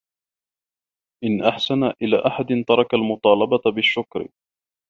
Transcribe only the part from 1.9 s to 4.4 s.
إلَى أَحَدٍ تَرَكَ الْمُطَالَبَةَ بِالشُّكْرِ